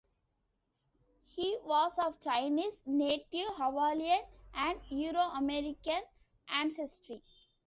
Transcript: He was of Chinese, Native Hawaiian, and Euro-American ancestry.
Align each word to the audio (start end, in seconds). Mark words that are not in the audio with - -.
He 1.35 1.59
was 1.63 1.99
of 1.99 2.19
Chinese, 2.21 2.79
Native 2.87 3.49
Hawaiian, 3.53 4.21
and 4.51 4.79
Euro-American 4.89 6.01
ancestry. 6.49 7.21